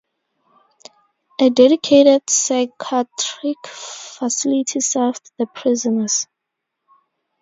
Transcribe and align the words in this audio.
A 1.39 1.51
dedicated 1.51 2.27
psychiatric 2.27 3.57
facility 3.67 4.79
serves 4.79 5.21
the 5.37 5.45
prisoners. 5.45 6.25